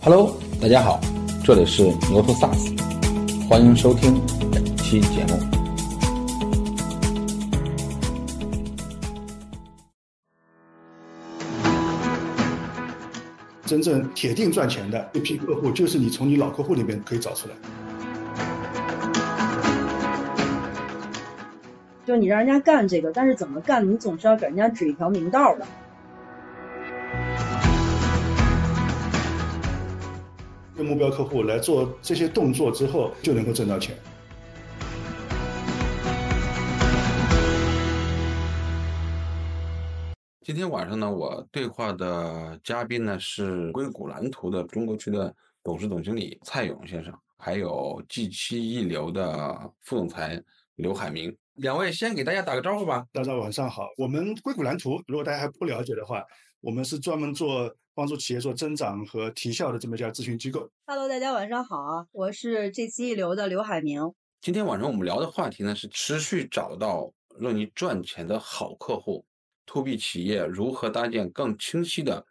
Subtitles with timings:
[0.00, 1.00] Hello，大家好，
[1.44, 4.14] 这里是牛头 SaaS，欢迎收听
[4.52, 5.36] 本期节目。
[13.66, 17.54] 真正铁定赚钱的一批客户，就是你从你老客户那边可以找出来。
[22.06, 25.66] 就你让人家干这个，但是怎么干，你总是要给人家指一条明道的。
[30.88, 33.94] 目标客户来做这些动作之后，就能够挣到钱。
[40.42, 50.42] 今天晚上呢，我对话的嘉宾呢是硅谷蓝图的中国区的董事总经理蔡勇先生，还有 G 七一流的副总裁
[50.76, 51.36] 刘海明。
[51.56, 53.04] 两位先给大家打个招呼吧。
[53.12, 56.24] 大家晚上好，我们硅谷蓝图，如果大家还不了解的话，
[56.62, 60.70] 我们是专门做帮助企业做增长和提效的这么一家咨询机构。
[60.86, 64.14] Hello，大家晚上好啊，我是这期一流的刘海明。
[64.40, 69.26] 今天晚上我们聊的话题呢是持续找到让你赚钱的好客户。
[69.66, 72.24] To B 企业如何搭建更清晰的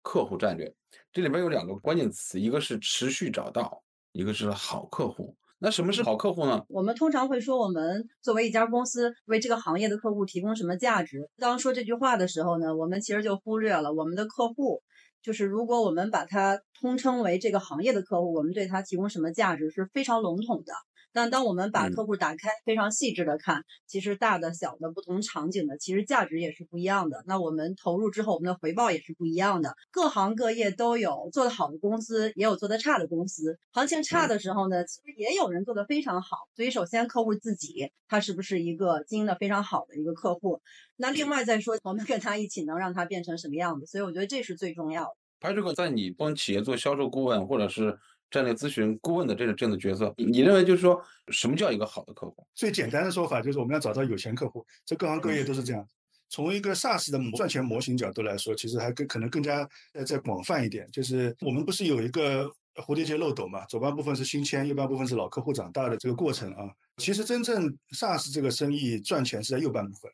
[0.00, 0.72] 客户战略？
[1.12, 5.34] 这里边有两个关键词，一个是持续找到，一个是好客户。
[5.58, 6.64] 那什么是好客户呢？
[6.68, 11.28] 我们通常会说，我们作为一家公司为这个行业的客户提供什么价值？
[11.36, 14.82] 当说这句话的时候呢，我们其实就忽略了我们的客户，
[15.22, 20.72] 就是如果我们把它通称为这个行业的客户，我们对他提供什么价值是非常笼统的。
[21.12, 27.22] 但当我们把客户打开，非常细致的看，其实大的、小的、不同场景的，其实价值也是不一样的。
[27.26, 29.74] 那我们投入之后，我们的回报也是不一样的。
[29.90, 33.58] 各行各业都有做得好的公司，也有做得差的公司。
[33.72, 36.36] 行情差的时候呢，其实也有人做得非常好。
[36.54, 40.60] 所以，首先客户自己他是不是一个经营的非常好的一个客户？
[40.96, 43.86] 那另外再说，我们跟他一起能让他变成什么样子？
[43.86, 45.16] 所以，我觉得这是最重要的。
[45.40, 47.98] 还有这个，在你帮企业做销售顾问，或者是。
[48.30, 52.46] 战略咨询顾问的这个这样的角色，你认为就是说什么叫一个好的客户？
[52.54, 55.86] 最简单的说法就是我们要找到有钱客户，这各行各业都是这样。
[56.28, 60.88] 从一个 SaaS 的赚钱模型角度来说，其实还更可能更加呃再广泛一点。
[60.92, 63.64] 就是我们不是有一个蝴蝶结漏斗嘛？
[63.66, 66.70] 左半部分是新签，右半部分是老客户长大的这个过程啊。
[66.98, 70.12] 其实真正 SaaS 这个生意赚钱是在右半部分。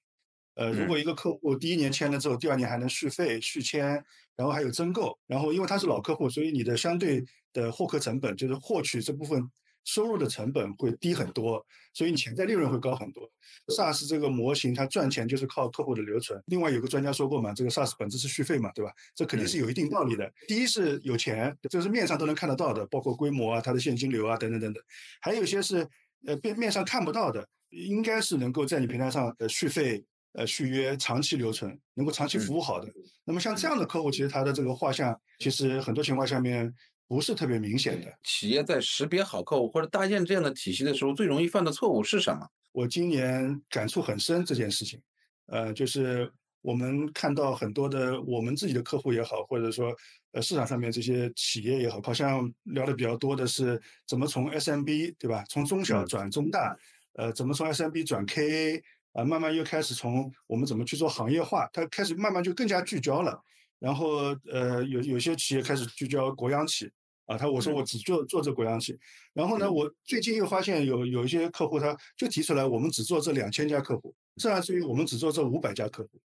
[0.55, 4.03] 呃，如果一个客户第一年签了之后，第二年还能续费续签，
[4.37, 7.23] 然后还有增购，然后因为他是老客户，所以你的相对
[7.57, 9.43] 的获客成本，就是获取这部分
[9.85, 13.29] 收入的成本会低很多，所以你潜在利润会高很多。
[13.69, 16.41] SaaS 这个模型它赚钱就是靠客户的留存。
[16.47, 18.93] 另外有个专家说过嘛，这个 SaaS 本质是续费嘛，对吧？
[19.15, 20.31] 这肯定是有一定道理的。
[20.47, 24.83] 第一是有钱，这是面上都能看得到的，包括规模啊、它的现金流啊等等等等。
[25.21, 25.89] 还有一些是
[26.27, 30.05] 呃面面上看不到的，应该是能够在你平台上呃续费。
[30.39, 32.87] 呃，续约长期留存，能够长期服务好的，
[33.25, 36.71] 那么像这样的客户，其实他的这个画像，其实很多情况下面
[37.07, 38.13] 不是特别明显的。
[38.23, 42.47] 企业在识别好客户或者搭建这样的体系的时候，最容易犯的错误是什么？
[42.73, 45.01] 我今年感触很深这件事情，
[45.47, 46.31] 呃，就是
[46.63, 49.95] 我们看到很多的我们自己的客户也好，或者说
[50.33, 56.77] 呃市场上面这些企业也好，好像聊的比较多的是怎么从 SMB 对吧，从中小转中大，
[57.15, 58.83] 呃，怎么从 SMB 转 KA。
[59.17, 63.43] 啊，慢慢又开始从我们怎么去做行业化，它开始慢慢就更加聚焦了。
[63.79, 66.91] 然后，呃，有有些企业开始聚焦国央企，
[67.27, 68.99] 啊，他我说我只做做这国央企。
[69.33, 76.21] 然后呢，我最近又发现有有一些客户，他就提出来，我们只做这两千家客户，甚至于我们只做这五百家客户。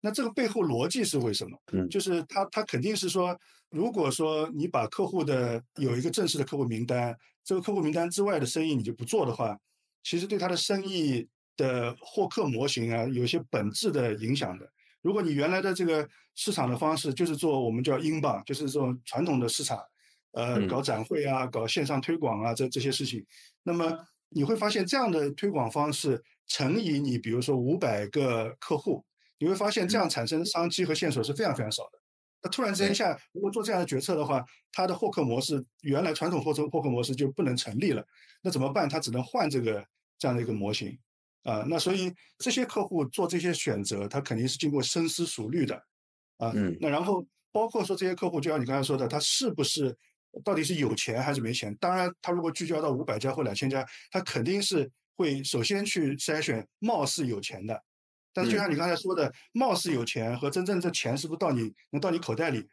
[0.00, 1.58] 那这个背后逻辑是为什么？
[1.72, 3.38] 嗯，就是他他肯定是说，
[3.70, 9.58] 如果说你把客户的有一个正式的客户名单，这个客户名单之外的生意你就不做的话，
[10.02, 11.28] 其实对他的生意。
[11.56, 14.68] 的获客模型啊，有些本质的影响的。
[15.04, 19.78] 如果你原来的这个市场的方式就是做我们叫英镑，就是这种传统的市场，
[20.32, 23.22] 呃，搞展会啊，搞线上推广啊，这这些事情，
[23.62, 23.94] 那么
[24.30, 29.04] 你会发现这样的推广方式乘以你比如说五百个客户，
[29.38, 32.00] 你会发现这样产生的商机和线索是非常非常少的。
[32.42, 38.02] 那突然之间下，如果做这样的决策的话，它的获客模式原来传统获客获客模式就不能成立了。
[38.42, 38.88] 那怎么办？
[38.88, 39.84] 他只能换这个
[40.18, 40.98] 这样的一个模型。
[41.44, 45.76] 啊，那所以这些客户做这些选择，他肯定是经过深思熟虑的，
[46.38, 49.96] 啊，嗯，那然后包括说这些客户，就像你刚才说的，他是不是
[50.42, 51.72] 到底是有钱还是没钱？
[51.76, 57.80] 当然，他如果聚焦到五百家或两千家，他肯定是会首先去筛选貌似有钱的。
[58.32, 62.66] 但是就像你刚才说的，貌似有钱和真正这钱是不是到你能到你口袋里，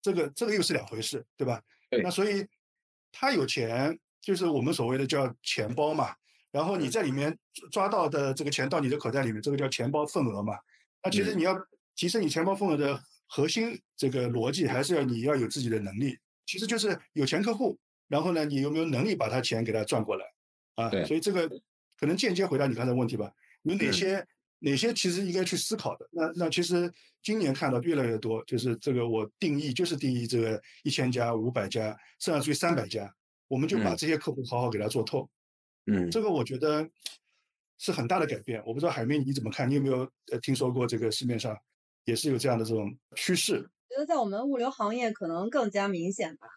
[0.00, 1.62] 这个这个又是两回事，对吧？
[1.90, 2.02] 对。
[2.02, 2.44] 那所以
[3.12, 6.14] 他有钱，就是我们所谓的叫钱包嘛。
[6.54, 7.36] 然后你在里面
[7.72, 10.54] 抓到的这个钱到你的口袋里面，这个叫钱包份额嘛。
[11.02, 11.52] 那其实你要
[11.96, 16.16] 提升你钱包份额的核心这个逻辑，还是要你要有自己的能力
[16.46, 20.24] 其实就是有钱客户，然后呢，你有没有能力把他钱给他赚过来
[20.76, 20.88] 啊？
[20.90, 21.48] 对所以这个
[21.98, 23.32] 可能间接回答你刚才问题吧。
[23.62, 24.26] 有哪嗯些
[24.60, 26.08] 哪些其实应该去思考的？
[26.12, 26.88] 那那其实
[27.20, 33.12] 今年看到越来越多，就是这个我定义就是定义这个一千家、五百家，甚至于三百家，
[33.48, 35.28] 我们就把嗯这些客户好好给他做透。
[35.86, 36.88] 嗯，这个我觉得
[37.78, 38.62] 是很大的改变。
[38.66, 39.68] 我不知道海明你怎么看？
[39.68, 41.56] 你有没有呃听说过这个市面上
[42.04, 43.68] 也是有这样的这种趋势？
[43.88, 46.48] 觉得在我们物流行业可能更加明显吧。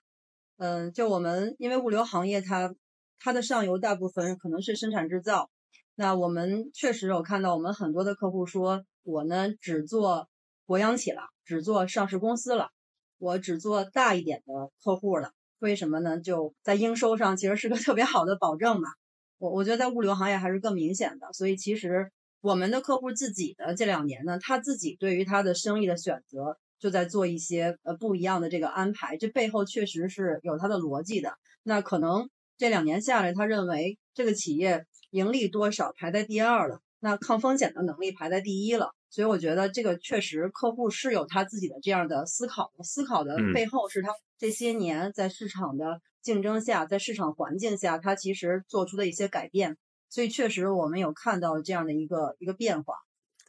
[0.58, 2.74] 嗯，就我们因为物流行业它
[3.20, 5.50] 它的上游大部分可能是生产制造，
[5.94, 10.30] 那我们确实有看到我们很多的客户说，我呢只做
[10.66, 12.70] 国央企了，只做上市公司了，
[13.18, 15.32] 我只做大一点的客户了。
[15.60, 16.20] 为什么呢？
[16.20, 18.90] 就在应收上其实是个特别好的保证嘛。
[19.38, 22.12] 我我觉得在物流行业还是更明显的，所以其实
[22.42, 26.58] 我们的客户自己的这两年呢，他自己对于他的生意的选择。
[26.80, 31.34] 就在做一些呃不一样的这个安排，这背后确实是有他的逻辑的。
[31.64, 38.92] 那可能这两年下来，他认为这个企业盈利多少排在第二了，那抗风险的能力排在第一了。
[39.10, 49.78] 所以我觉得这个确实客户是有他自己的这样的思考，思考的嗯背后是他这些年在市场的竞争下，在市场环境下，他其实做出的一些改变。
[50.10, 52.96] 所以确实我们有看到这样的一个一个变化。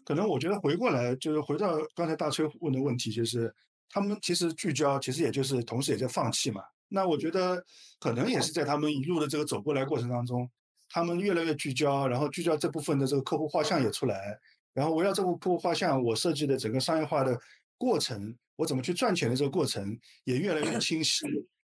[0.05, 3.55] 可能我觉得回过来就是回到刚才大崔问的问题，就是
[3.91, 6.63] 他们其实聚焦，其实也就是同时也在放弃嘛。
[6.89, 7.63] 那我觉得
[8.01, 10.51] 可能也是在他们一路的这个走过来过程当中，
[10.89, 14.39] 他们越来越聚焦，然后聚焦这部分的这个客户画像也出来，
[14.79, 17.37] 然后围绕这部客户画像，我设计的整个商业化的
[17.77, 21.27] 过程，我怎么去赚钱的这个过程也越来越清晰，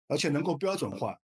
[0.09, 1.17] 而且能够标准化。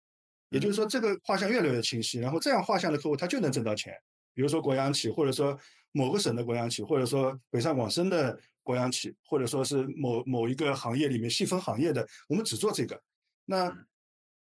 [0.47, 3.93] 也就是说，这个画像越来越清晰，然后这样画像的客户他就能挣到钱。
[4.33, 5.59] 比如说国央企，或者说
[5.91, 12.97] 某个省的国央企，或者说北上广深的国央企，或者说是某某一个行业里面细分行业的，我们只做这个。
[13.43, 13.69] 那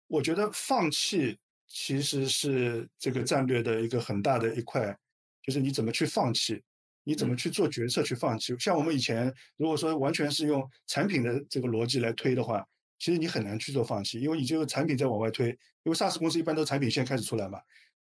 [0.07, 1.37] 我觉得放弃
[1.67, 4.97] 其实是这个战略的一个很大的一块，
[5.43, 6.63] 就是你怎么去放弃，
[7.05, 8.53] 你怎么去做决策去放弃。
[8.59, 12.67] 像我们以前如果说完全是用产品的这个逻辑来推的话，
[12.99, 15.47] 其实你很难去做放弃，因为你这个产品在往外推，
[15.83, 17.59] 因为 SaaS 公司一般都产品先开始出来嘛。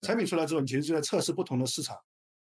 [0.03, 1.97] 产品出来之后，你其实就在测试不同的市场，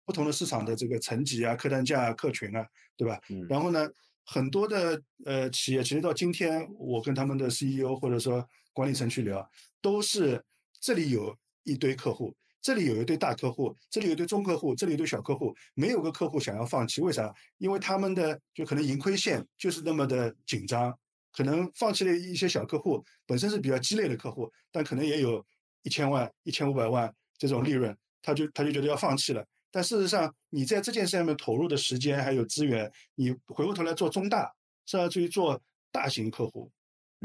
[0.05, 2.67] 不同的市场的这个层级啊、客单价啊、客群啊，
[2.97, 3.19] 对吧？
[3.31, 3.89] 嗯然后呢，
[4.25, 9.51] 很多的呃企业，其实到今天，我跟他们的 CEO 或者说管理层去聊，
[9.81, 10.45] 都是
[10.79, 11.35] 这里有
[11.65, 17.33] 一堆客户，这里有一堆大客户，这里有一堆中客户，这里有一堆小客户，没有个客户想要放弃，为啥？
[17.59, 20.93] 因为他们的就可能盈亏线就是那么的紧张，
[21.31, 25.47] 可能放弃了一些小客户，本身是比较鸡肋的客户，但可能也有
[25.83, 27.15] 一千万、一千五百万。
[27.39, 29.47] 这种利润，他就他就觉得要放弃了。
[29.71, 34.53] 但事实上，你在这件事上面投入的时间还有资源，你回过头来做中大，
[34.87, 35.63] 甚至于做
[35.93, 36.69] 大型客户，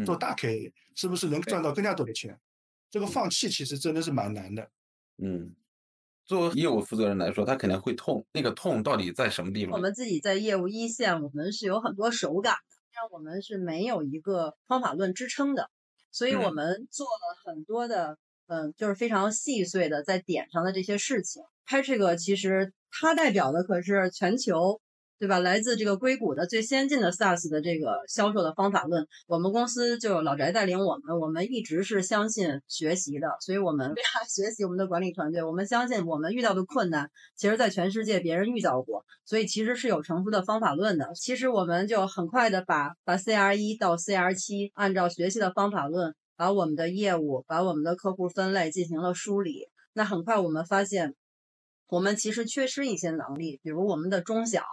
[0.05, 2.39] 做大 K，是不是能赚到更加多的钱？
[2.91, 4.69] 这个放弃其实真的是蛮难的。
[5.21, 5.55] 嗯，
[6.25, 8.25] 作为业务负责人来说，他肯定会痛。
[8.33, 9.75] 那个痛到底在什么地方？
[9.75, 12.59] 我们自己在业务一线，我们是有很多手感的，
[12.93, 15.69] 但我们是没有一个方法论支撑的，
[16.11, 18.17] 所以我嗯们做了很多的。
[18.47, 21.41] 嗯，就是非常细碎的在点上的这些事情。
[21.65, 24.81] Patrick 其实它代表的可是全球，
[25.21, 25.37] 对吧？
[25.37, 29.07] 来自这个硅谷的最先进的 SaaS 的这个销售的方法论。
[29.27, 33.93] 我们公司就老翟带领我们，我们一直是相信学习的，所以我们
[34.27, 35.43] 学习我们的管理团队。
[35.43, 41.13] 我们相信我们遇到的困难，其实在全世界别人遇到过，所以其实是有成熟的方法论的。
[41.13, 46.15] 其实我们就很快的把把 CR 一到 CR 七按照学习的方法论。
[46.37, 49.67] 把我们的业务，把我们的客户分类进行了梳理。
[49.93, 51.13] 那很快我们发现，
[51.87, 54.63] 我们其实缺失一些能力，比如我们的中小。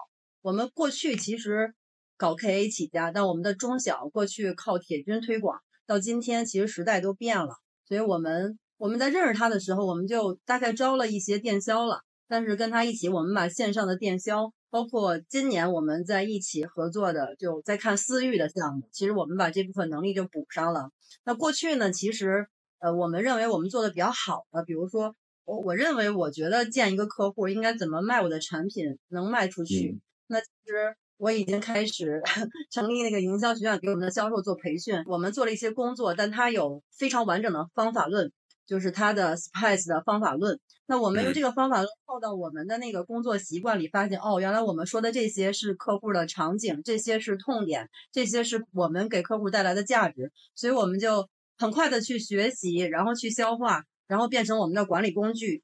[0.40, 1.74] 我们过去其实
[2.16, 7.56] 搞 KA 起家，但我们的中小过去靠铁军推广，到今天其实时代都变了。
[7.86, 12.02] 所以我们我们在认识他的时候，我们就大概招了一些电销了。
[12.30, 20.90] 但是跟他一起，我们把线上的电销，包括今年我们在一起合作的，就在看私域的项目，其实我们把这部分能力就补上了。
[21.24, 22.46] 那过去呢，其实
[22.80, 25.14] 呃，我们认为我们做的比较好的，比如说
[25.46, 29.98] 我我认为我觉得见一个客户应该怎么卖我的产品能卖出去。
[30.28, 32.22] 嗯、那其实我已经开始
[32.70, 35.02] 成立那个营销学院，给我们的销售做培训。
[35.06, 38.30] 我们做了一些工作，但它有非常完整的方法论，
[38.66, 40.58] 就是它的 SPICE 的方法论。
[40.86, 55.62] 那我们用这个方法论套到我们的那个工作习惯里，发现哦，原来我们说的这些是客户的场景，这些是痛点，这些是我们给客户带来的价值，所以我们就很快的去学习，然后去消化，然后变成我们的管理工具，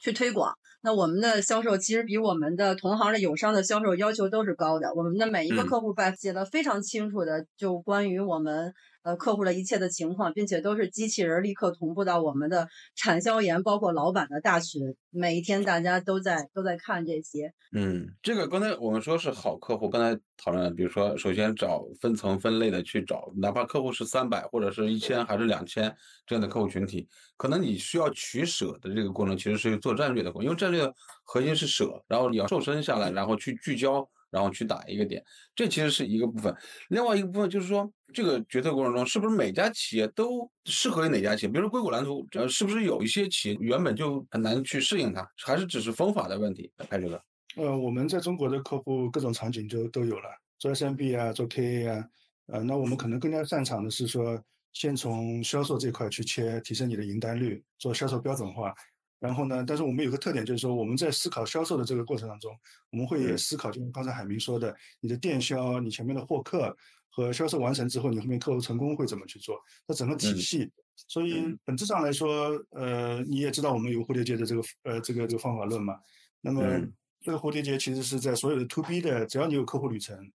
[0.00, 0.54] 去推广。
[0.84, 8.74] 那我们的销售其实比我们的同行的友商的销售要求都是高的，我们的每一个客户把写的非常清楚的，就关于我们
[9.04, 17.52] 呃客户的一切的情况，并且都是机器人立刻同步到我们的产销研，包括老板的大群，每一天大家都在都在看这些。
[17.72, 25.94] 嗯，这个刚才我们说是好客户，刚才讨论，比如说首先找分层分类的去找，哪怕客户是三百或者是一千还是两千
[26.26, 27.06] 这样的客户群体，
[27.36, 30.90] 可能你需要取舍的这个过程其实是做战略的过程，因为战略
[31.24, 34.08] 核心是舍，然后你要瘦身下来，然后去聚焦。
[34.34, 35.22] 然后去打一个点，
[35.54, 36.52] 这其实是一个部分。
[36.88, 41.52] 另外一个部分就是说，这个决策过程中，是不是每家企业都适合于哪家企业？
[41.52, 46.68] 比如说硅谷蓝图，呃，是不是有一些企业原本就很难去适应它，还是只是方法的问题？
[46.90, 47.22] 拍这个。
[47.54, 52.04] 呃，我们在中国的客户各种场景就都有了，做 SMB 啊，做 KA 啊，
[52.46, 58.74] 呃，那我们可能更加擅长的是说，先从销售这块去切，提升你的赢单率，做销售标准化。
[59.24, 59.64] 然后呢？
[59.66, 62.54] 但是我们有个特点，就是说我们在思考销售的这个过程当中，
[62.90, 66.76] 我们会也思考，就像刚才海明说的，你的电销、你前面的获客
[67.08, 69.58] 和销售完成之后，你后面客户成功会怎么去做？
[69.88, 70.70] 那整个体系。
[71.08, 75.98] 所以本质上来说，呃，你也知道我们有蝴蝶结的这个呃这个这个方法论嘛。
[76.42, 76.62] 那么
[77.22, 80.30] 这个蝴蝶结其实是在所有的 to B 的，只要你有客户旅程，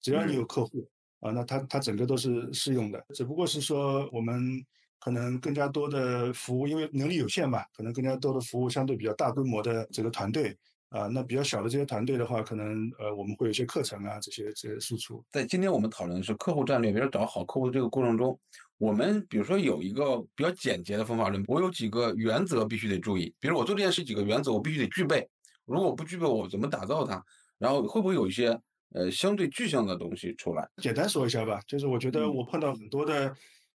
[0.00, 3.06] 只要你有客户啊，那它它整个都是适用的。
[3.14, 4.66] 只不过是说我们。
[5.02, 10.56] 可能更加多的服务，因为能力有限嘛，可能更加多的服务相对比较大规模的这个团队
[10.90, 15.24] 啊，那比较小的这些团队的话，可能呃我们会有一些课程啊这些这些输出。
[15.32, 18.38] 在今天我们讨论的是客户战略，比如找好客户的这个过程中，
[18.78, 25.28] 我们比如说有一个比较简洁的方法论，我有几个原则必须得注意，比如我做这件事几个原则我必须得具备，
[25.64, 27.20] 如果不具备我怎么打造它？
[27.58, 28.56] 然后会不会有一些
[28.94, 30.68] 呃相对具象的东西出来？
[30.76, 33.34] 简单说一下吧，就是我觉得我碰到很多的。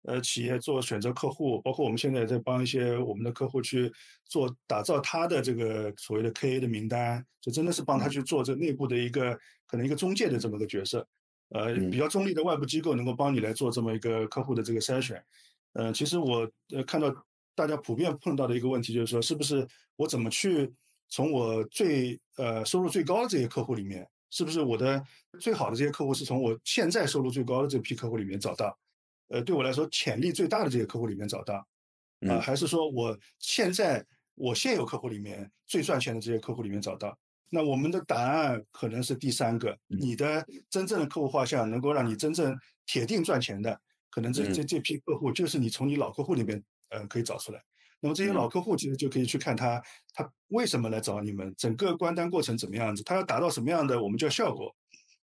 [0.04, 3.92] 呃，企业做选择客户，包括我们现在在帮一些我们的客户去
[4.24, 11.06] 做打造他的这个所谓的 KA 的名单，就真的是帮他去做这内部的一个可能一个中介的这么个角色，
[11.50, 15.24] 呃，比较中立的外部机构能够帮你来做这么一个客户的这个筛选。
[15.74, 17.14] 呃，其实我呃看到
[17.54, 20.68] 大家普遍碰到的一个问题就是说，是不是我怎么去
[21.08, 25.00] 从我最呃收入最高的这些客户里面，是不是我的
[25.38, 28.76] 最好的这些客户是从我现在收入最高的这批客户里面找到？
[29.32, 31.66] 呃，对我来说，潜力最大的这些客户里面找到，
[32.28, 37.18] 啊，还是说我现在我现有客户里面最赚钱的这些客户里面找到？
[37.48, 47.62] 那我们的答案可能是第三个，你的真正的客户画像能够让你真正铁定赚钱的，可能这这这批客户就是你从你老客户里面呃可以找出来。
[48.00, 54.76] 那么这些老客户其实就可以去看他他为什么来找你们，整个关单过程怎么样子，他要达到什么样的我们叫效果，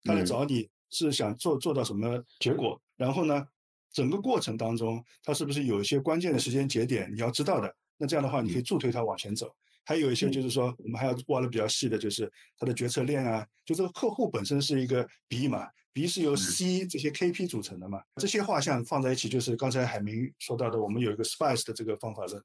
[0.06, 3.46] 他来找你是想做做到什么结果，然后呢？
[3.91, 7.75] 整个过程当中，它是不是有一些关键的时间节点你要知道的？
[7.98, 9.53] 那这样的话，你可以助推它往前走。
[9.84, 22.43] 还有一些就是说，我们还要挖的比较细的，就是它的决策链啊，就这个客户本身是一个 B 嘛，B 是由 C 这些 KP 组成的嘛，这些画像放在一起，就是刚才海明说到的，我们有一个 SPICE 的这个方法论。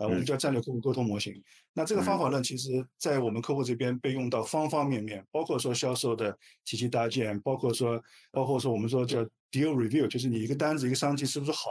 [0.00, 1.34] 呃，我们叫战略客户沟通模型。
[1.74, 8.02] 那这个方法论，其实在我们客户这边被用到方方面面，包括说销售的体系搭建，包括说，
[8.32, 11.68] 包括说我们说叫 deal review，就是你一个单子一个商机是不是好，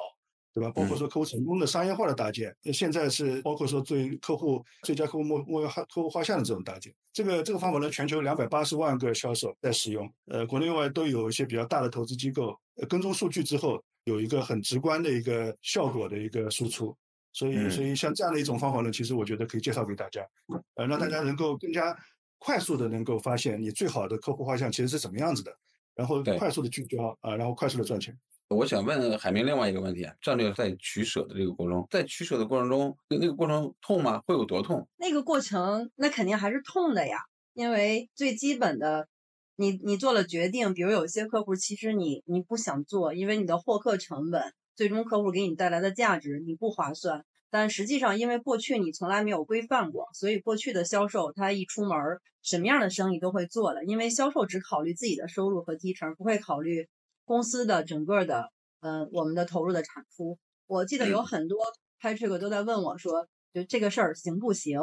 [0.53, 0.69] 对吧？
[0.69, 6.93] 包括说客户成功的商业化的搭建，现在是包括说对客户最佳客户目目标客户画像的这种搭建。
[7.11, 16.95] 这个这个方法论，全球两百八十万个销售在使用，呃，国内外都有一些比较大的投资机构呃跟踪数据之后，有一个很直观的一个效果的一个输出。
[17.31, 20.27] 所以，所以像这样的一种方法论，其实我觉得可以介绍给大家，
[20.75, 21.95] 呃，让大家能够更加
[22.39, 25.55] 快速的能够发现你最好的客户画像其实是怎么样子的，
[25.93, 28.17] 然后快速的聚焦啊，然后快速的赚钱。
[28.49, 34.23] 我想问海明另外一个问题啊，战略在取舍的这个过程中，在取舍的过程中，那个过程痛吗？
[34.25, 34.87] 会有多痛？
[34.97, 37.19] 那个过程那肯定还是痛的呀，
[37.53, 39.07] 因为最基本的，
[39.55, 44.53] 你你做了决定，比如有些客户其实你你不想做，因为你的获客成本。
[44.79, 51.97] 最终客户给你带来的价值你不划算，但实际上因为过去你从来没有规范过，所以过去的销售他一出门
[52.41, 56.87] 什么样的生意都会做的，因为销售只考虑自己的收入和提成，不会考虑
[57.25, 60.39] 公司的整个的嗯我们的投入的产出。
[60.65, 61.57] 我记得有很多
[61.99, 64.79] 拍这个都在问我说，就这个事儿行不行？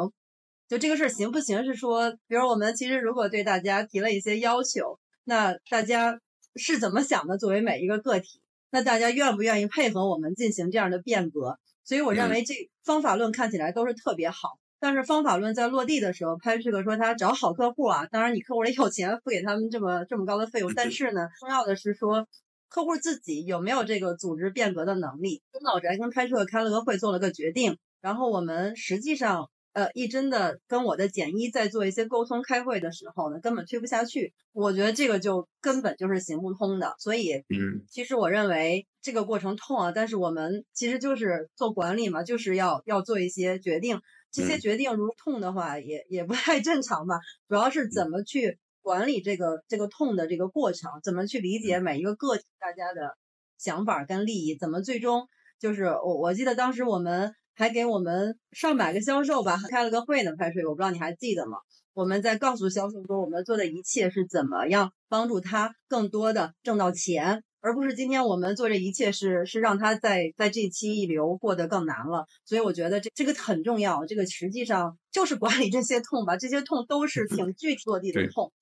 [0.67, 6.19] 就这个事儿行不行是说，比如我们其实如果对大家提了一些要求，那大家
[6.55, 7.39] 是怎么想的？
[7.39, 8.39] 作为每一个个体？
[8.69, 11.57] 那大家愿不愿意配合我们进行这样的变革？
[11.83, 22.27] 所以我认为这方法论看起来都是特别好，但是方法论在落地的时候，拍这个说他找好客户啊，当然你客户里有钱付给他们这么这么高的费用，但是呢，重要的是说
[22.69, 25.41] 客户自己有没有这个组织变革的能力。
[25.53, 34.33] 跟老翟跟拍摄开了个会，做了个决定，然后我们实际上呃，一真的跟我的简一在做一些沟通开会的时候呢，根本推不下去。
[34.51, 36.95] 我觉得这个就根本就是行不通的。
[36.97, 44.01] 所以，嗯，其实我认为这个过程痛啊，但是我们其实就是做管理嘛，就是要要做一些决定。
[44.31, 47.19] 这些决定如痛的话，也也不太正常吧。
[47.47, 53.15] 主要是怎么去管理这个这个痛的这个过程，怎么去理解每一个个体大家的
[53.59, 55.27] 想法跟利益，怎么最终
[55.59, 57.35] 就是我我记得当时我们。
[57.57, 61.57] 还给我们上百个销售吧开了个会呢，拍水，我不知道你还记得吗？
[61.95, 72.27] 我们在告诉销售说，我们做的一切是怎么样帮助他更多的挣到钱，而不是今天我们做这一切是是让他在在这期一流过得更难了。
[72.45, 78.53] 所以我觉得这这个很重要，这个实际上就是管理这些痛吧，这些痛都是挺具体落地的痛。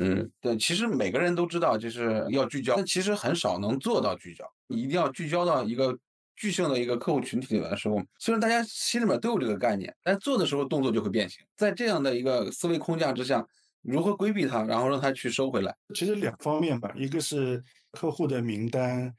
[0.00, 4.44] 嗯，对，其实每个人都知道就是要聚焦，但其实很少能做到聚焦。
[4.66, 5.96] 你一定要聚焦到一个。
[6.36, 11.44] 巨性的一个客户群体里面的时候，虽然大家心里面都有这个概念，但做的时候动作就会变形。
[11.56, 13.46] 在这样的一个思维框架之下，
[13.82, 15.74] 如何规避它，然后让它去收回来？
[15.94, 17.62] 其实两方面吧，一个是
[17.92, 19.14] 客户的名单，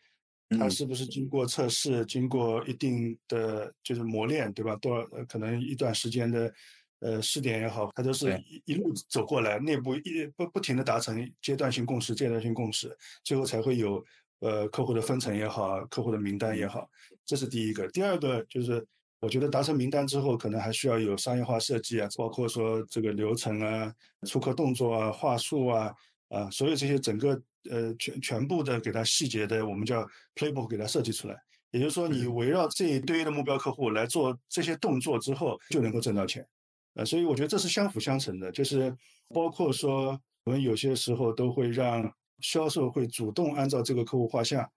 [0.59, 4.75] 它是不是经过测试、经过一定的就是磨练，对吧？
[4.75, 6.53] 多少可能一段时间的
[6.99, 14.03] 呃试点也好，它都是一一路走过来，内部一不不停的达成阶段性共识、阶段性共识，最后才会有。
[14.45, 16.87] 呃，客户的分层也好，客户的名单也好，
[17.25, 17.87] 这是第一个。
[17.87, 18.85] 第二个就是，
[19.19, 23.91] 我觉得达成名单之后，可能还需要有商业化设计啊，包括说这个流程啊、
[24.27, 25.91] 出客动作啊、话术啊，
[26.29, 31.35] 啊，所有这些整个呃全全部的给它细节的，我们叫 playbook 给它设计出来。
[31.71, 36.45] 也就是说，你围绕这一堆的目标客户来做这些动作之后，就能够挣到钱。
[36.93, 38.95] 呃，所以我觉得这是相辅相成的，就是
[39.33, 42.13] 包括说我们有些时候都会让。
[42.39, 44.69] 销售会主动按照这个客户画像，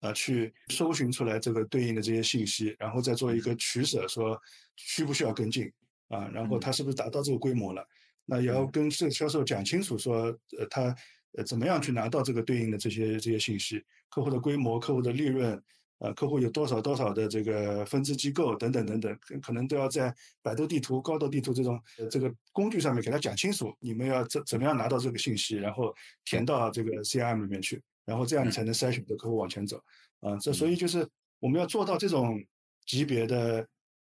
[0.00, 4.40] 啊，去搜寻出来这个对应的这些信息，然后再做一个取舍，说
[4.76, 5.72] 需不需要跟进
[6.08, 6.28] 啊？
[6.32, 7.86] 然后他是不是达到这个规模了？
[8.24, 10.94] 那也要跟这个销售讲清楚，说呃他
[11.32, 15.62] 呃怎么样去拿到这个对应的这些这些信息，客户的规模、客户的利润。
[15.98, 21.80] 呃，客户有多少多少的这个分支机构等等等等，可能都要在百度地图、高德地图这种
[22.10, 29.80] 这个工具上面给他讲清楚，你们要怎怎么样拿到这个信息，然后填到这个 CRM 里面去，然后这样你才能筛选的客户往前走。
[30.20, 32.42] 啊，这所以就是我们要做到这种
[32.86, 33.66] 级别的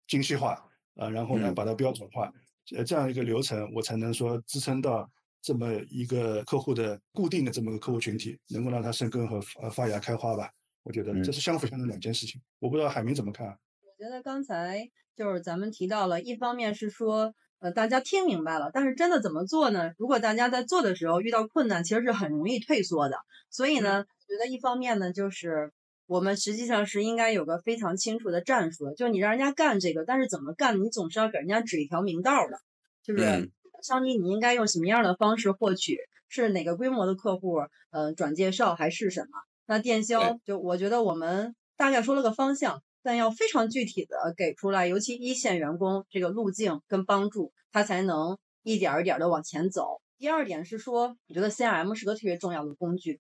[0.08, 0.54] 精细化
[0.96, 2.32] 啊，然后呢把它标准化，
[2.76, 5.08] 呃，这样一个流程，我才能说支撑到
[5.42, 10.50] 这么一个客户的固定的这么个客户群体，能够让它生根和呃发芽开花吧。
[10.84, 13.48] 我觉得这是相辅相成两件事情，我不知道海明怎么看。
[13.48, 19.94] 我觉得刚才就是咱们提到了，一方面是说，呃，大家听明白了，但是真的怎么做呢？
[19.98, 23.16] 如果大家在做的时候遇到困难，其实是很容易退缩的。
[23.50, 25.72] 所以呢，觉得一方面呢，就是
[26.06, 32.60] 我们实际上是应该有个非常清楚的战术，就是你让人家干这个，但是怎么干，你总是要给人家指一条明道的，
[33.04, 37.60] 就是商机你应该用什么样的方式获取，是哪个规模的客户，
[37.92, 39.38] 呃，转介绍还是什么？
[39.66, 50.02] 那电销就我觉得我们大概说了个方向，但要非常具体的给出来，尤其一线员工这个路径跟帮助，他才能一点一点的往前走。
[50.18, 53.20] 第二点是说，我觉得 CRM 是个特别重要的工具，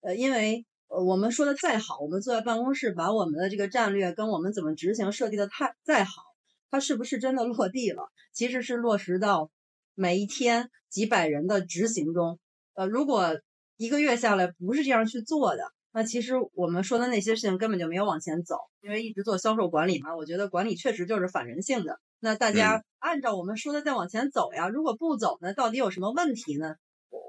[0.00, 6.22] 呃，因为呃我们说的再好，我们坐在办公室把我们的这个战略跟我们怎么执行设计的太再好，
[6.70, 8.10] 它是不是真的落地了？
[8.32, 9.50] 其实是落实到
[9.94, 12.38] 每一天几百人的执行中。
[12.74, 13.40] 呃，如果
[13.76, 15.72] 一个月下来不是这样去做的。
[15.92, 22.00] 那其实我们说的那些事情根本就没有往前走，因为一直做销售管理嘛，我觉得管理确实就是反人性的。
[22.20, 26.76] 那大家按照我们说的再往前走呀，如果不走呢，到底有什么问题呢？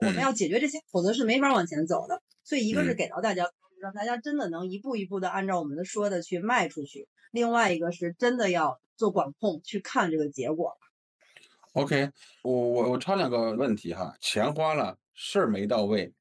[0.02, 2.22] 我们要解决这些，否则是没法往前走的。
[2.44, 10.78] 所以一个是给到大家，让大家真的能一步一步的按照我们的说的去迈出去；另外一个是真的要做管控，去看这个结果。
[11.74, 12.12] OK，
[12.44, 16.14] 我我我插两个问题哈，钱花了，事儿没到位，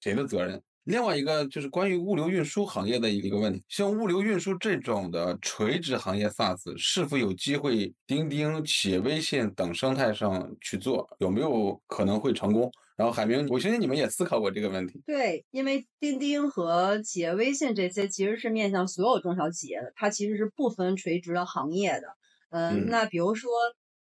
[0.00, 0.62] 谁的责任？
[0.84, 11.08] 另外一个就是关于物流运输行业的一个问题，像物流运输这种的垂直行业 SaaS，是否有机会钉钉、企业微信等生态上去做？
[11.18, 12.70] 有没有可能会成功？
[12.96, 15.02] 然后海明，我相信你们也思考过这个问题。
[15.06, 22.16] 对，因为钉钉和企业微信这些其实是面向所有中小企业的，它其实是不分垂直的行业的。
[22.50, 23.50] 嗯，那比如说。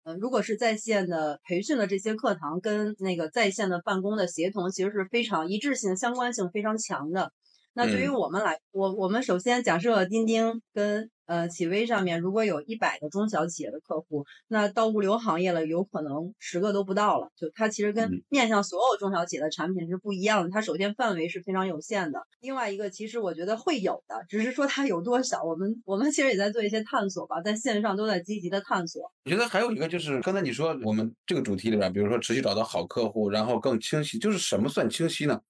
[0.02, 7.32] 呃，如果是在线的培训的这些课堂，跟那个在线的办公的协同，其实是非常一致性、相关性非常强的。
[7.74, 17.30] 那对于我们来，我我们首先假设钉钉跟呃，企微上面如果有一百个中小企业的客户，那到物流行业了，有可能十个都不到了。
[17.36, 22.26] 就它其实跟面向所有中小企业的产品是不一样的，它首先范围是非常有限的。
[22.40, 29.02] 另外一个，其实我觉得会有的，只是说它有多少，我们我们其实也在做一些探索吧，在线上都在积极的探索。
[29.24, 35.40] 我觉得还有一个就是刚才你说我们这个主题里边，比如说持续找到好客户，然后更清晰，就是什么算清晰呢？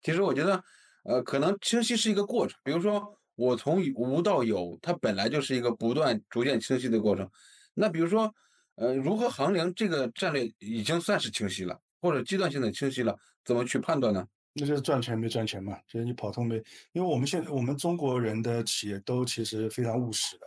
[0.00, 0.62] 其实我觉得，
[1.02, 3.18] 呃，可能清晰是一个过程，比如说。
[3.36, 7.28] 我从无到有，它本来就是一个不断逐渐清晰的过程。
[7.74, 8.32] 那比如说，
[8.76, 14.24] 呃，如何衡量这个战略已经算是清晰了，或者阶段性的清晰了，怎么去判断呢？
[14.52, 16.54] 那就是赚钱没赚钱嘛，就是你跑通没？
[16.92, 20.46] 因为我们现在我们中国人的企业都其实非常务实的。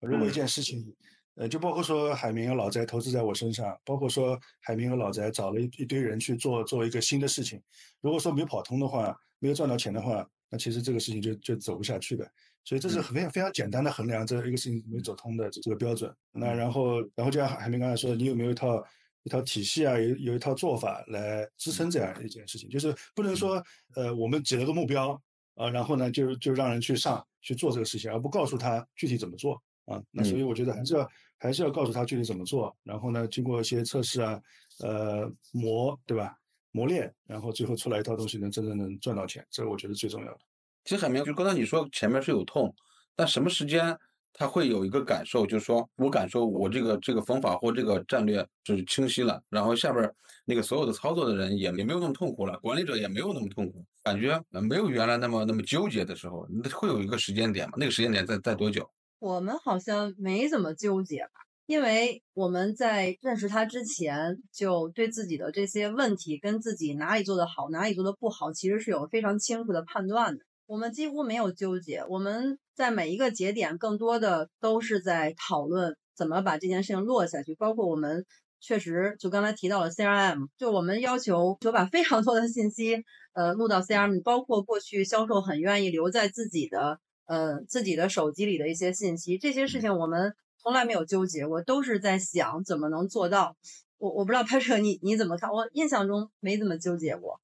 [0.00, 0.94] 如果一件事情，
[1.34, 7.60] 呃，就包括说海明和老宅投资在我身上，包括说海明和老宅找了一一堆人去做做一个新的事情，
[8.00, 10.24] 如果说没跑通的话，没有赚到钱的话。
[10.50, 12.30] 那其实这个事情就就走不下去的，
[12.64, 16.14] 所以这是非常非常简单的衡量这一个事情没走通的这个标准。
[16.32, 18.82] 那然后然后就像海明刚才说的，你有没有一套
[19.24, 22.68] 一套体系啊，有有一套做法来支撑这样一件事情？
[22.70, 23.62] 就是不能说
[23.94, 25.20] 呃我们写了个目标
[25.54, 30.02] 啊，然后呢就就让人去上去做这个事情，而不告诉他具体怎么做啊。
[30.10, 34.40] 那所以我觉得还是要还是要告诉他具体怎么做，然后呢经过一些测试啊，
[34.80, 36.34] 呃磨对吧？
[36.72, 40.38] 磨练，然后最后出来一套东西能真正能赚到钱，这是我觉得最重要的。
[40.84, 42.74] 其实海明，就刚才你说前面是有痛，
[43.16, 43.96] 但什么时间
[44.32, 50.10] 他会有一个感受，就是说我感受我这个这个方法或这个战略就是清晰了，然后下边
[50.44, 57.74] 那个所有的操作的人也也没有那么痛苦了，管理者也没有那么痛苦，感觉没有原来那么那么纠结的时候，会有一个时间点嘛？
[57.76, 58.88] 那个时间点在在多久？
[59.18, 61.47] 我们好像没怎么纠结吧。
[61.68, 70.44] 因为我们在认识他之前，就对自己的这些问题跟自己哪里做的好，哪里做的不好，其实是有非常清楚的判断的。
[70.64, 77.54] 我们几乎没有纠结，我们在每一个节点，更多的都是在讨论怎么把这件事情落下去。
[77.54, 78.24] 包括我们
[78.60, 83.04] 确实就刚才提到了 CRM，就我们要求就把非常多的信息
[83.34, 90.32] 呃录到 CRM，包括过去销售很愿意留在自己的呃自己的手机里的一些信息，这些事情我们。
[90.60, 93.56] 从来没有纠结过，都是在想怎么能做到。
[93.96, 95.50] 我我不知道拍摄你你怎么看？
[95.50, 97.40] 我印象中没怎么纠结过。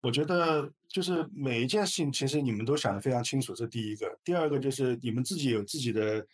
[0.00, 4.18] 我觉得就是每一件事情，其实你们都想得非常清楚，这第一个。
[4.22, 6.24] 第二个就是你们自己有自己的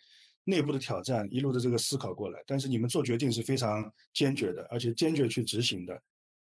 [0.43, 5.99] 内部的挑战，一路的这个思考过来，但是你们做决定是非常坚决的，而且坚决去执行的。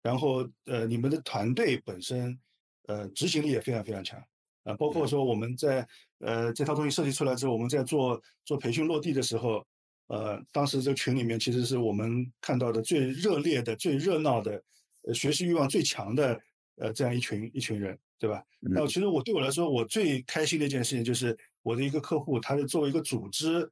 [0.03, 2.39] 然后呃，你们的团队本身
[2.87, 4.21] 呃执行力也非常非常强
[4.63, 5.87] 啊，包括说我们在。
[6.21, 9.65] 呃，这套东西设计出来之后，我们在做做培训落地的时候，
[10.09, 14.61] 呃，当时这个群里面其实是我们看到的最热烈的、最热闹的，
[15.03, 16.39] 呃，学习欲望最强的，
[16.77, 18.43] 呃，这样一群一群人，对吧？
[18.59, 23.71] 那其实我对我来说，我最开心的一件事情就是我的一个客户，他是作为一个组织，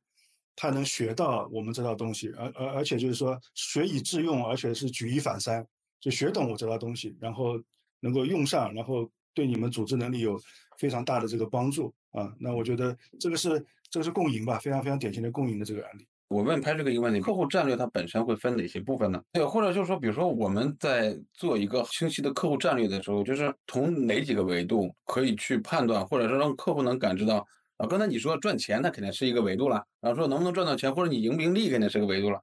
[0.56, 5.66] 他能学到我们这套东西，而而而且就是说学以致用，而且是举一反三，
[6.00, 7.60] 就学懂我这套东西，然后
[8.00, 10.40] 能够用上，然后对你们组织能力有
[10.78, 11.92] 非常大的这个帮助。
[12.12, 16.08] 啊，那我觉得这个是这个是共赢吧，非常非常典型的共赢的这个案例。
[16.28, 19.22] 我问拍这个一个问题，客户战略它本身会分哪些部分呢？
[19.32, 27.46] 对，或者就是说，比如说我们在做一个清晰的客户战略的时候，就是从哪几个维度可以去判断，或者说让客户能感知到
[27.78, 27.88] 啊？
[27.88, 32.40] 刚才你说赚钱，那肯定是一个维度了，然后说能不能赚到钱，或者你盈不盈利，肯定是个维度了。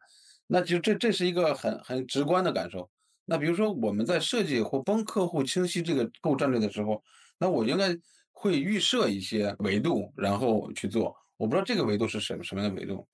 [0.47, 2.89] 那就这这是一个很很直观的感受。
[3.27, 7.03] 那比如说我们在设计或帮客户清晰这个客户战略的时候，
[7.39, 7.95] 那我应该。
[8.37, 11.17] 会预设一些维度，然后去做。
[11.39, 13.07] 我不知道这个维度是什么什么样的维度。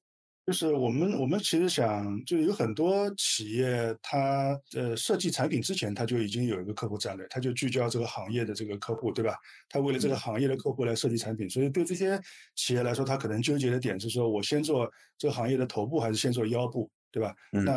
[0.51, 9.37] 就是我们我们其实想，就是有很多企业，它呃设计产品之前，它就已经有一个客户战略，它就聚焦这个行业的这个客户，对吧？
[9.69, 11.49] 它为了这个行业的客户来设计产品。
[11.49, 12.21] 所以对这些
[12.57, 17.33] 企业来说，它可能纠结的点是说，我先做这个行业的头部，还是先做腰部，对吧？
[17.53, 17.75] 那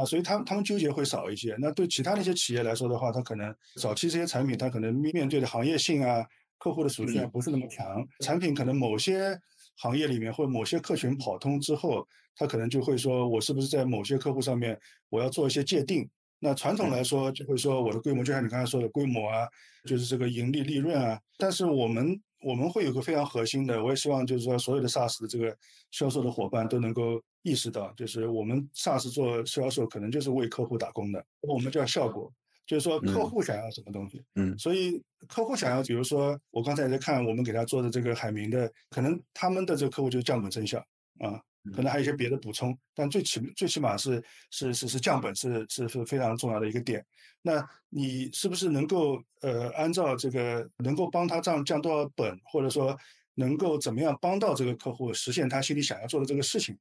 [0.00, 1.54] 啊，所以他们他们纠结会少一些。
[1.58, 6.24] 那对其他那些企业来说的话，它可能早期这些产品，它可能面对的行业性啊。
[6.58, 9.38] 客户的属性不是那么强，产品可能某些
[9.76, 16.08] 行业里面或者某些客群跑通之后，他可能就会说，我是不是在某些客户上面我要做一些界定？
[16.38, 19.48] 那传统来说就会说我的规模，就像你刚才说的规模啊，
[19.86, 21.18] 就是这个盈利利润啊。
[21.38, 25.56] 但是我们我们会有个非常核心的，我也希望就是说所有的 SaaS 的这个
[25.90, 32.30] 销售的伙伴都能够意识到，就是我们 SaaS 做销售可能就是为客户打工的，我们叫效果。
[32.66, 40.78] 就是说，客户想要什么东西，嗯，所以客户想要，比如说我刚才在看我们给他做的这个海明的，可能他们的这个客户就是降本增效
[41.20, 41.40] 啊，
[41.74, 47.04] 可能还有一些别的补充，但最起最起码是是是是降本是是是非常重要的一个点。
[47.42, 52.98] 那你是不是能够呃按照这个能够帮他降降多少本，或者说
[53.34, 56.76] 能够怎么样帮到这个客户实现他心里想要做的这个事情。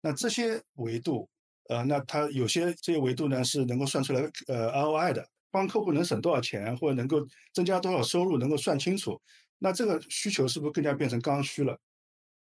[0.00, 1.28] 那这些维度，
[1.68, 9.20] 呃，那它有些这些维度呢是能够算出来呃 ROI 的，帮客户能省多少钱或者能够增加多少收入，能够算清楚。
[9.58, 11.78] 那这个需求是不是更加变成刚需了？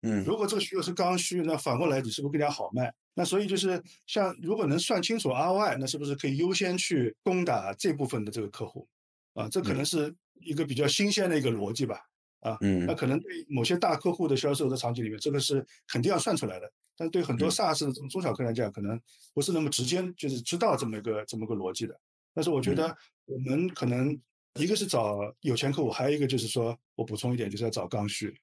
[0.02, 2.92] 嗯，如果这个需求是刚需，那反过来你是不是更加好卖？
[3.14, 8.86] 那所以就是像如果能算清楚 ROI，那是不是可以优先去攻打这部分的这个客户？
[9.34, 12.00] 啊，这可能是一个比较新鲜的一个逻辑吧。
[12.40, 16.70] 啊，嗯那可能对某些大客户的销售的场景里面，这个是肯定要算出来的。
[16.96, 19.00] 但对很多嗯 SaaS 的这种中小客来讲，可能
[19.34, 21.98] 不是那么直接就是知道这么一个这么个逻辑的。
[22.32, 24.18] 但是我觉得我们可能
[24.54, 28.34] 一个是找有钱客户，还有一个就是说我补充一点，就是要找刚需。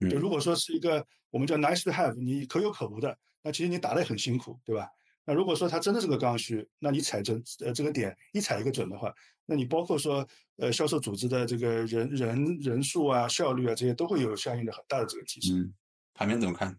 [0.00, 4.88] 嗯就如果说是一个我们叫 nice to have，你可有可无的，那其实你打得也很辛苦，对吧？
[5.24, 9.12] 那如果说它真的是个刚需，那你踩准呃这个点一踩一个准的话，
[9.44, 15.60] 那你包括说呃销售组织的这个人人人数啊、效率啊这些都会有相应的很大的这个提升。
[15.60, 15.74] 嗯，
[16.14, 16.78] 盘面怎么看？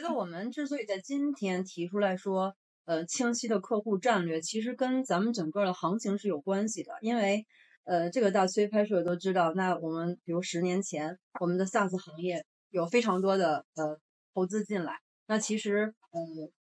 [0.00, 6.92] 觉得我们之所以在今天提出来说，呃，清晰的客户战略，其实跟咱们整个的行情是有关系的。
[7.02, 7.44] 因为，
[7.84, 14.00] 呃，这个大崔拍摄都知道，那我们比如十年前，我们的 SaaS 行业有非常多的呃
[14.32, 16.20] 投资进来，那其实，呃，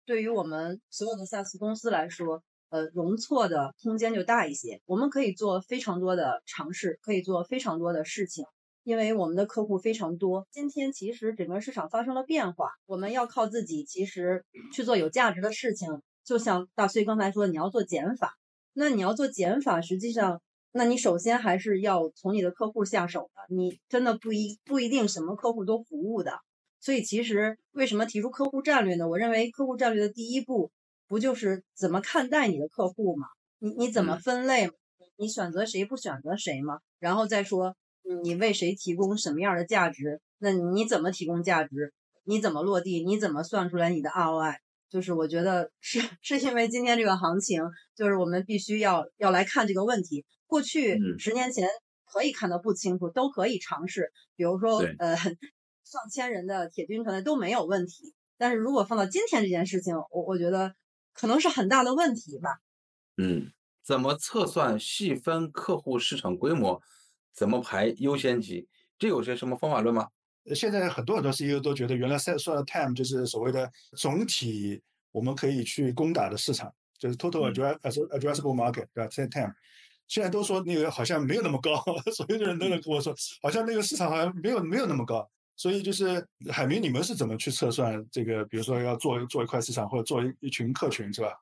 [0.07, 8.45] 对于我们所有的 SaaS 公司来说，呃，容错的空间就大一些，我们可以做非常多的尝试，可以做非常多的事情。
[8.87, 16.01] 因为我们的客户非常多，今天其实整个市场发生了变化，我们要靠自己，其实去做有价值的事情。
[16.23, 18.37] 就像大崔刚才说，你要做减法，
[18.71, 23.53] 那你要做减法，实际上，那你首先还是要从你的客户下手的。
[23.53, 26.39] 你真的不一不一定什么客户都服务的，
[26.79, 29.09] 所以其实为什么提出客户战略呢？
[29.09, 30.71] 我认为客户战略的第一步，
[31.09, 33.27] 不就是怎么看待你的客户吗？
[33.59, 34.71] 你你怎么分类？
[35.17, 36.79] 你选择谁不选择谁吗？
[36.99, 37.75] 然后再说。
[38.23, 40.21] 你为谁提供什么样的价值？
[40.39, 41.93] 那你怎么提供价值？
[42.23, 43.03] 你怎么落地？
[43.05, 44.57] 你怎么算出来你的 ROI？
[44.89, 47.61] 就是我觉得是是因为今天这个行情，
[47.95, 50.25] 就是我们必须要要来看这个问题。
[50.45, 51.67] 过去十年前
[52.05, 55.15] 可以看得不清楚，都可以尝试，比如说呃
[55.83, 58.13] 上千人的铁军团队都没有问题。
[58.37, 60.73] 但是如果放到今天这件事情，我我觉得
[61.13, 62.59] 可能是很大的问题吧。
[63.17, 63.51] 嗯，
[63.83, 66.81] 怎么测算细分客户市场规模？
[67.37, 68.67] 怎么排优先级？
[68.97, 70.07] 这有些什么方法论吗？
[70.55, 79.07] 现在很多很多 CEO 都觉得，原来说的 TAM 就是所谓的总体我们可以去攻打的市场，就是 Total Addressable Market，对吧？
[79.11, 79.53] 现在 TAM
[80.07, 81.75] 现在都说那个好像没有那么高，
[82.15, 85.29] 所有的人都在跟我说，好像那个市场好像没有没有那么高。
[85.55, 88.45] 所以就是海明，你们是怎么去测算这个？
[88.45, 91.33] 比如说要做做一块市场或者做一一群客群，是吧？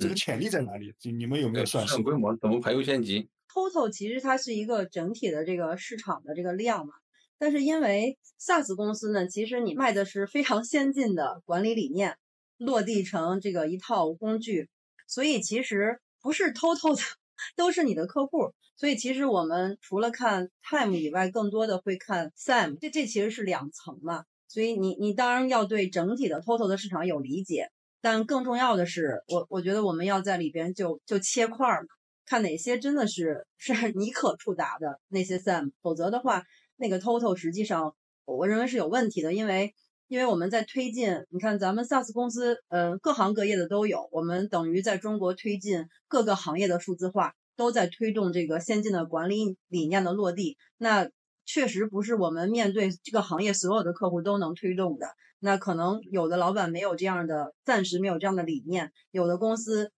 [0.00, 0.94] 这个潜力在哪里？
[1.02, 1.86] 你们有没有算？
[1.86, 3.28] 市场规模怎么排优先级？
[3.52, 6.94] Total 其实它是一个整体的这个市场的这个量嘛，
[7.36, 12.16] 但是因为 SaaS 公司呢，其实你卖的是非常先进的管理理念，
[12.58, 14.68] 落地成这个一套工具，
[15.08, 17.02] 所以其实不是 Total 的
[17.56, 31.88] 都是你的客户，所以其实我们除了看 Time 以外，更多的会看 SAM，这这其实是两层嘛，所以你你当然要对整体的 Total 的市场有理解，但更重要的是，我我觉得我们要在里边就就切块儿嘛。
[32.30, 36.44] 看哪些真的是是你可触达的那些 SAM，否则的话，
[36.76, 39.74] 那个 Total 实际上我认为是有问题的，因为
[40.06, 50.56] 因为我们在推进，你看咱们 SaaS 公司，呃，各行各业的都有，我们等于在中国推进各个行业的数字化，都在推动这个先进的管理理念的落地。
[50.78, 51.10] 那
[51.44, 55.08] 确实不是我们面对这个行业所有的客户都能推动的，
[55.40, 59.90] 那可能有的老板没有这样的，暂时没有这样的理念，有的公司。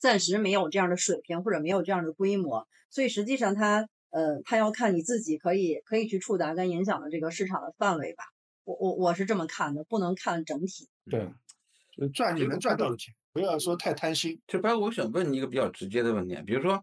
[0.00, 8.24] 暂时没有这样的水平或者没有这样的规模，所以实际上它呃，它要看你自己可以可以去触达跟影响的这个市场的范围吧。
[8.64, 10.88] 我我我是这么看的，不能看整体。
[11.10, 11.28] 对，
[12.10, 14.40] 赚你能赚到的钱，不要说太贪心。
[14.46, 16.82] 这白我想问你一个比较直接的问题，比如说，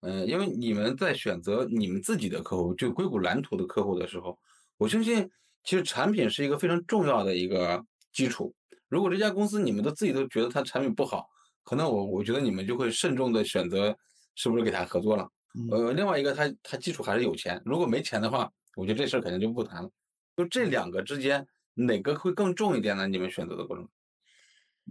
[0.00, 4.38] 呃，因为你们在选择你们自己的客户，就硅谷蓝图的客户的时候，
[4.76, 5.30] 我相信
[5.62, 8.54] 其实产品是一个非常重要的一个基础。
[8.88, 11.28] 如果这家公司你们都自己都觉得它产品不好，
[11.70, 13.96] 可能我我觉得你们就会慎重的选择
[14.34, 15.30] 是不是给他合作了。
[15.70, 19.88] 呃，另外一个他他基础还是有钱，如果没钱的话，我觉得这事儿肯定就不谈了。
[20.36, 23.06] 就这两个之间哪个会更重一点呢？
[23.06, 23.88] 你们选择的过程？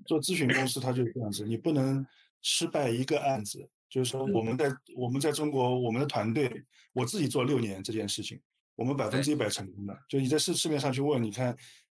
[0.05, 2.07] 做咨询公司它就是这样子，你不能
[2.41, 3.69] 失败一个案子。
[3.89, 6.63] 就是说我们在我们在中国，我们的团队
[6.93, 8.39] 我自己做六年这件事情，
[8.77, 9.99] 我们百分之一百成功的。
[10.07, 11.53] 就你在市市面上去问，你看，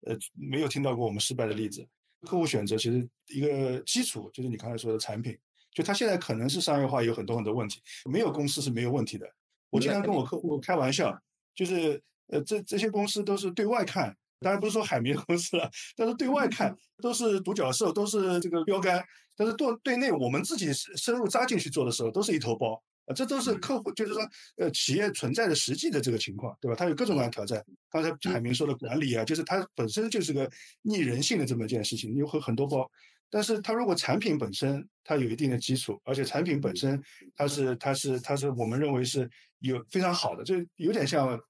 [0.06, 1.86] 呃，没有听到过我们失败的例子。
[2.22, 5.36] 客户选择其实一个基础就是你刚才说的产品，
[5.72, 7.80] 就它现在可能是商业化有很多很多问题，
[8.10, 9.26] 没有公司是没有问题的。
[9.70, 11.16] 我经常跟我客户开玩笑，
[11.54, 19.02] 就是呃，这这些公司都是对外看，当然不是说海绵公司了，但是对外看 都是独角兽，都是这个标杆，
[19.36, 22.82] 但是对对内我们自己深入扎进去做的时候，都是一头包。
[23.06, 24.22] 啊，这都是客户，就是说，
[24.56, 26.74] 呃，企业存在的实际的这个情况，对吧？
[26.76, 27.64] 它有各种各样的挑战。
[27.90, 30.48] 刚才海明说的管理啊，就是它本身就是个
[30.82, 32.88] 逆人性的这么一件事情，有很很多包。
[33.28, 37.02] 但是它如果产品本身它有一定的基础，而且产品本身
[37.34, 39.28] 它是它是它是我们认为是
[39.60, 41.40] 有非常好的，就有点像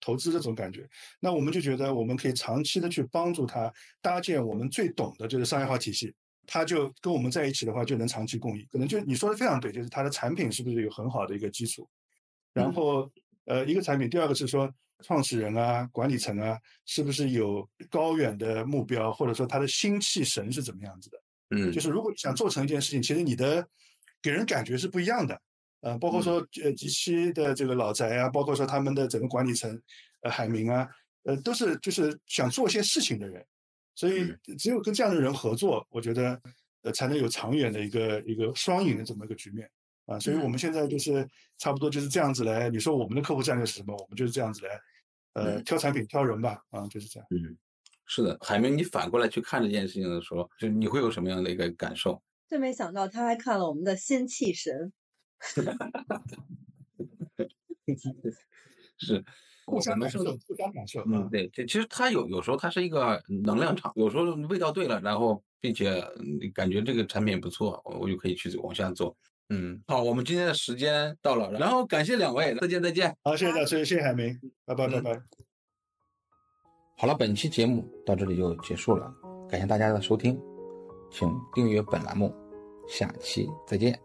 [0.00, 0.88] 投资这种感觉。
[1.18, 6.14] 那我们就觉得我们可以长期的去帮助他搭建我们最懂的就是商业化体系。
[6.46, 8.66] 他就跟我们在一起的话，就能长期共赢。
[8.70, 11.88] 可能就你说的非常对，就是它的产品是不是有很好的一个基础？
[12.52, 13.10] 然后，
[13.46, 21.18] 呃，一个产品，第二个是说创始人啊、管理层啊，是不是有高远的目标，或者说他的心气神是怎么样子的？
[21.50, 23.66] 嗯，就是如果想做成一件事情，其实你的
[24.22, 25.40] 给人感觉是不一样的。
[25.80, 29.78] 呃，包括说呃极期的这个老宅啊，包括说他们的整个管理层，
[30.22, 30.88] 呃海明啊，
[31.24, 33.44] 呃都是就是想做些事情的人。
[33.94, 36.40] 所以，只有跟这样的人合作，我觉得，
[36.82, 39.70] 呃，才能有长远的一个一个双赢的这么一个局面
[40.06, 40.18] 啊。
[40.18, 41.28] 所以我们现在就是
[41.58, 42.68] 差不多就是这样子来。
[42.68, 43.96] 你说我们的客户战略是什么？
[43.96, 44.80] 我们就是这样子来，
[45.34, 47.26] 呃，挑产品、挑人吧，啊，就是这样。
[47.30, 47.56] 嗯，
[48.06, 52.20] 是的，海明，你反过来去看这件事情的时候，就你会有什么样的一个感受？
[52.48, 54.92] 真没想到他还看了我们的仙气神。
[58.98, 59.24] 是。
[59.66, 61.02] 互相感受，互相感受。
[61.06, 66.04] 嗯，对，这其实它有有时候它是一个能量场，有时候味道对了，然后并且
[66.54, 69.16] 感觉这个产品不错，我就可以去往下做。
[69.50, 73.14] 嗯，好，我们今天的时间到了，然后感谢两位，再见再见。
[73.22, 75.22] 好，谢谢老师，谢谢海明，拜拜拜拜。
[76.96, 79.12] 好了，本期节目到这里就结束了，
[79.50, 80.40] 感谢大家的收听，
[81.10, 82.34] 请订阅本栏目，
[82.88, 84.03] 下期再见。